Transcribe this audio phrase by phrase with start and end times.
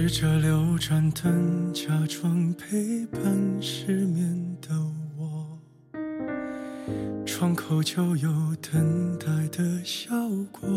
[0.00, 3.20] 试着留盏灯，假装陪伴
[3.60, 4.68] 失眠的
[5.16, 5.58] 我。
[7.26, 8.30] 窗口就有
[8.62, 10.14] 等待的效
[10.52, 10.68] 果。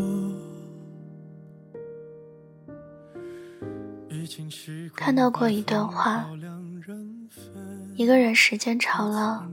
[4.96, 6.28] 看到过一段话：
[7.94, 9.48] 一个人时间长了，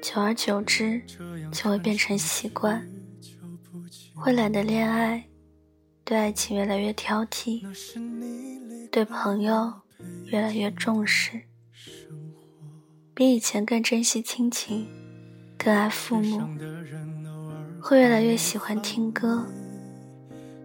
[0.00, 1.02] 久而久之
[1.52, 2.82] 就会变成习惯，
[4.14, 5.22] 会懒得恋爱，
[6.04, 7.62] 对爱情越来越挑剔，
[8.92, 9.72] 对朋友
[10.26, 11.40] 越来越重视，
[13.14, 14.86] 比以前更珍惜亲情，
[15.56, 16.46] 更爱父母，
[17.80, 19.46] 会越来越喜欢听歌，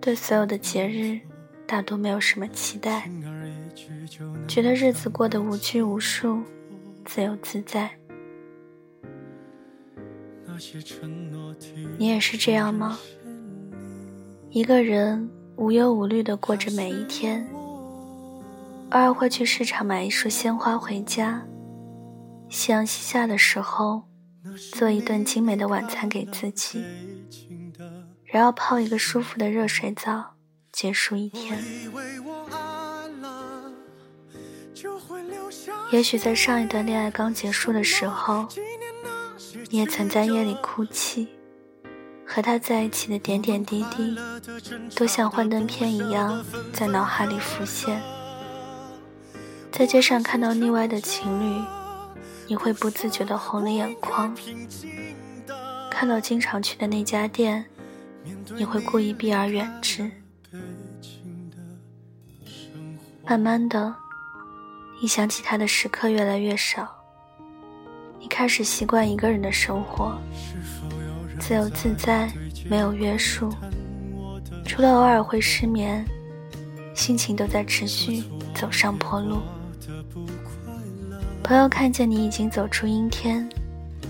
[0.02, 1.22] 对所有的节日。
[1.66, 3.10] 大多没有什么期待，
[4.48, 6.42] 觉得日子过得无拘无束、
[7.06, 7.90] 自由自在。
[11.98, 13.00] 你也是这样吗？
[14.50, 17.46] 一个人无忧无虑地过着每一天，
[18.92, 21.46] 偶尔会去市场买一束鲜花回家，
[22.50, 24.04] 夕阳西下的时候，
[24.74, 26.84] 做一顿精美的晚餐给自己，
[28.26, 30.36] 然后泡一个舒服的热水澡。
[30.72, 31.58] 结束一天。
[35.92, 38.48] 也许在上一段恋爱刚结束的时候，
[39.70, 41.28] 你也曾在夜里哭泣，
[42.26, 44.16] 和他在一起的点点滴滴，
[44.96, 48.00] 都像幻灯片一样在脑海里浮现。
[49.72, 51.64] 在街上看到腻歪的情侣，
[52.48, 54.34] 你会不自觉地红了眼眶；
[55.92, 57.64] 看到经常去的那家店，
[58.56, 60.10] 你会故意避而远之。
[63.24, 63.94] 慢慢的，
[65.00, 66.88] 你想起他的时刻越来越少，
[68.20, 70.18] 你开始习惯一个人的生活，
[71.40, 72.32] 自由自在，
[72.68, 73.54] 没有约束，
[74.66, 76.04] 除了偶尔会失眠，
[76.96, 78.24] 心情都在持续
[78.56, 79.40] 走上坡路。
[81.48, 83.48] 朋友看见你已经走出阴天，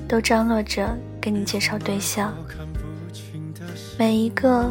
[0.07, 2.33] 都张罗着给你介绍对象，
[3.95, 4.67] 每一个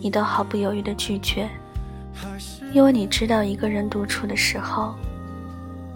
[0.00, 1.46] 你都毫不犹豫的拒绝。
[2.72, 4.94] 因为你知道，一个人独处的时候，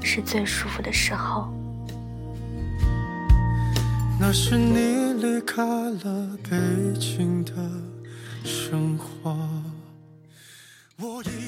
[0.03, 1.51] 是最舒服的时候。
[4.21, 6.59] 那是你离开了北
[7.01, 7.53] 京的
[8.45, 9.35] 生活。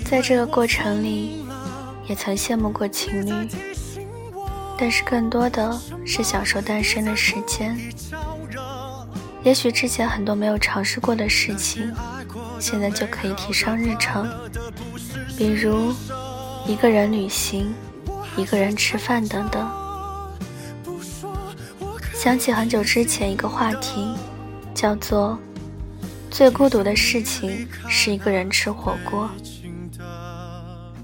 [0.07, 1.45] 在这个过程里，
[2.09, 3.49] 也曾羡慕过情侣，
[4.83, 7.79] 但是更多的是享受单身的时间。
[9.45, 11.95] 也许之前很多没有尝试过的事情，
[12.59, 14.29] 现在就可以提上日程。
[15.39, 15.95] 比如，
[16.67, 17.73] 一个人旅行，
[18.37, 19.71] 一个人吃饭等等。
[22.13, 24.17] 想起很久之前一个话题，
[24.75, 25.39] 叫做
[26.29, 29.31] “最孤独的事情是一个人吃火锅”。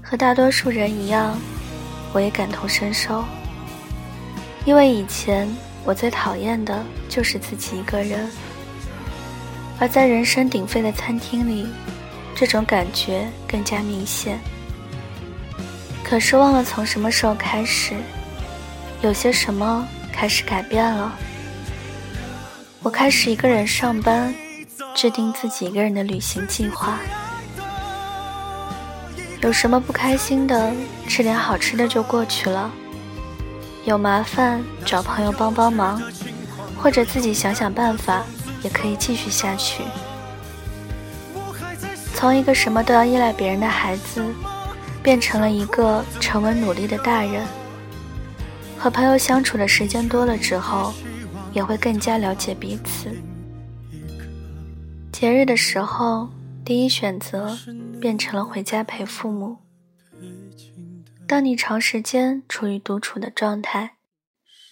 [0.03, 1.39] 和大多数人一样，
[2.11, 3.23] 我也感同身受。
[4.65, 5.47] 因为以前
[5.83, 8.29] 我最讨厌的就是自己一个人，
[9.79, 11.67] 而在人声鼎沸的餐厅里。
[12.35, 14.39] 这种感觉更加明显。
[16.01, 17.95] 可是忘了从什么时候开始，
[19.01, 21.13] 有些什么开始改变了。
[22.81, 24.33] 我开始一个人上班，
[24.95, 26.97] 制定自己一个人的旅行计划。
[29.41, 30.71] 有什么不开心的，
[31.09, 32.71] 吃点好吃的就过去了。
[33.89, 35.99] 有麻烦找朋友帮帮忙，
[36.77, 38.23] 或者自己想想办法，
[38.61, 39.83] 也可以继续下去。
[42.13, 44.23] 从一个什么都要依赖别人的孩子，
[45.01, 47.43] 变成了一个沉稳努力的大人。
[48.77, 50.93] 和朋友相处的时间多了之后，
[51.51, 53.09] 也会更加了解彼此。
[55.11, 56.29] 节日的时候，
[56.63, 57.57] 第一选择
[57.99, 59.57] 变成了回家陪父母。
[61.29, 63.97] 当你长时间处于独处的状态，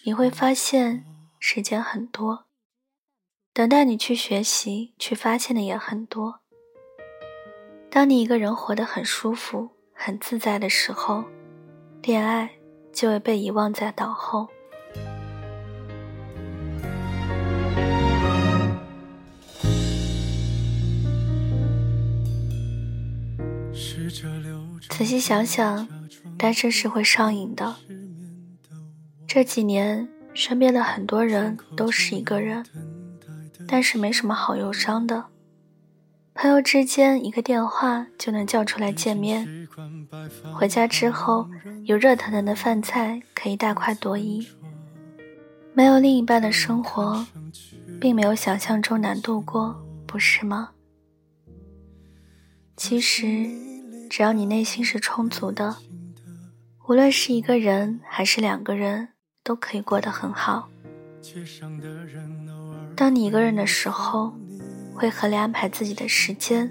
[0.02, 1.04] 你会发现
[1.38, 2.46] 时间很多，
[3.52, 6.40] 等待你去学习、去发现的也很多。
[7.88, 11.22] 当你一个人活得很舒服、很自在的时候，
[12.02, 12.50] 恋爱
[12.92, 14.48] 就会被遗忘在脑后。
[24.88, 25.86] 仔细想想，
[26.38, 27.76] 单身是会上瘾的。
[29.26, 32.64] 这几年，身边的很多人都是一个人，
[33.66, 35.26] 但是没什么好忧伤的。
[36.34, 39.68] 朋友之间一个电话就能叫出来见面，
[40.54, 41.50] 回家之后
[41.84, 44.46] 有热腾腾的饭菜可以大快朵颐。
[45.74, 47.26] 没有另一半的生活，
[48.00, 50.70] 并没有想象中难度过，不是吗？
[52.76, 53.50] 其实，
[54.08, 55.76] 只要你内心是充足的，
[56.88, 59.08] 无论是一个人还是两个人，
[59.44, 60.68] 都可以过得很好。
[62.96, 64.32] 当你一个人的时候，
[64.94, 66.68] 会合理安排自己的时间，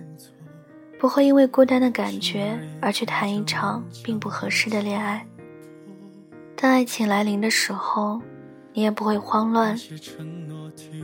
[1.00, 5.26] 不会因为孤单的感觉而去谈一场并不合适的恋爱。
[6.56, 8.20] 当爱情来临的时候，
[8.74, 9.78] 你也不会慌乱，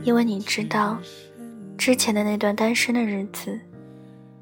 [0.02, 0.98] 因为你知道，
[1.78, 3.60] 之前的那段单身的日子，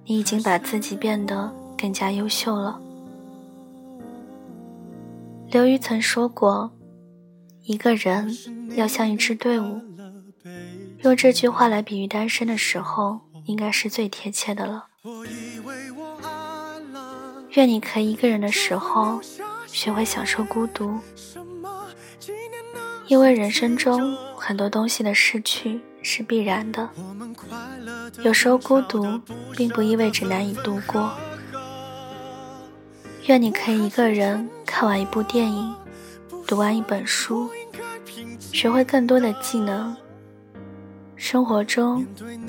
[0.06, 2.80] 你已经把自己变得更加优秀了。
[5.50, 6.70] 刘瑜曾说过。
[7.64, 8.36] 一个人
[8.74, 9.80] 要像一支队伍，
[11.02, 14.86] 用这句话来比喻单身的时候，应该是最贴切的了。
[17.50, 19.20] 愿你可以一个人的时候，
[19.68, 20.98] 学会享受孤独，
[23.06, 26.90] 因为人生中很多东西的失去是必然的。
[28.24, 29.20] 有时候孤独
[29.52, 31.12] 并不意味着难以度过。
[33.26, 35.72] 愿你可以一个人看完一部电影。
[36.44, 37.48] 读完一本书，
[38.40, 39.96] 学会更多的技能。
[41.14, 42.04] 生活中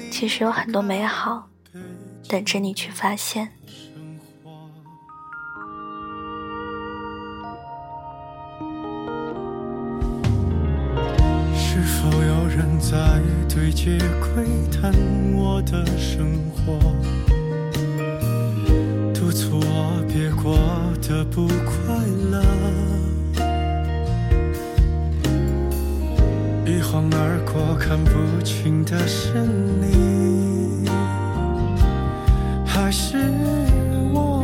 [0.10, 1.48] 其实有很多美好
[2.28, 3.50] 等着你去发现。
[11.56, 14.92] 是否有人在对街窥探
[15.36, 16.80] 我的生活，
[19.14, 20.58] 督促我别过
[21.08, 21.54] 的不快
[22.32, 22.42] 乐？
[26.66, 29.34] 一晃而过，看不清的是
[29.82, 30.88] 你，
[32.66, 33.18] 还是
[34.14, 34.42] 我？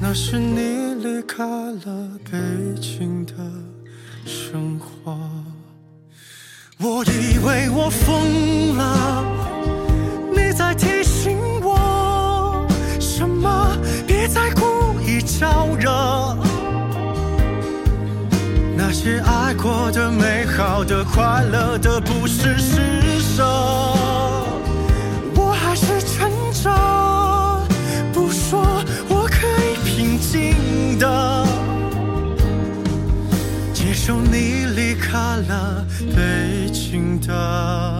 [0.00, 2.38] 那是你离开了北
[2.78, 3.32] 京的
[4.26, 5.18] 生活，
[6.78, 8.45] 我以为我疯
[15.26, 16.36] 招惹，
[18.76, 23.44] 那些爱过的、美好的、快乐的，不是施舍。
[25.34, 26.70] 我还是撑着，
[28.12, 28.64] 不说，
[29.08, 31.44] 我可以平静的
[33.74, 35.18] 接受你离开
[35.48, 35.84] 了
[36.14, 37.95] 北京的。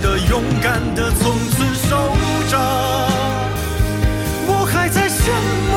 [0.00, 1.90] 的、勇敢的，从此收
[2.50, 2.58] 着。
[4.46, 5.30] 我还在羡
[5.70, 5.72] 慕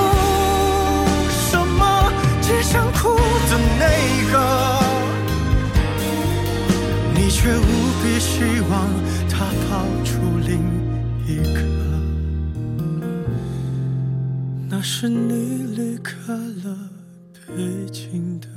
[1.29, 1.81] 什么？
[2.41, 3.15] 只想哭
[3.49, 3.83] 的那
[4.31, 4.35] 个，
[7.15, 7.61] 你却无
[8.01, 8.73] 比希望
[9.27, 10.11] 他跑出
[10.45, 10.59] 另
[11.25, 11.57] 一个。
[14.69, 16.77] 那是你离开了
[17.47, 18.47] 北京的。